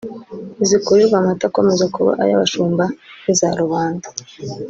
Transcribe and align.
ntizikurirwa 0.57 1.15
amata 1.21 1.45
akomeza 1.49 1.85
kuba 1.95 2.11
ay’abashumba) 2.23 2.83
nk’iza 3.21 3.47
rubanda” 3.61 4.07